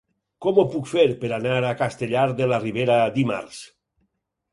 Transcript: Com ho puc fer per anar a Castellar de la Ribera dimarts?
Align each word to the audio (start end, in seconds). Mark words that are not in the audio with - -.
Com 0.43 0.59
ho 0.59 0.63
puc 0.75 0.87
fer 0.93 1.03
per 1.23 1.29
anar 1.35 1.59
a 1.67 1.73
Castellar 1.81 2.23
de 2.39 2.47
la 2.53 2.59
Ribera 2.65 2.97
dimarts? 3.19 3.61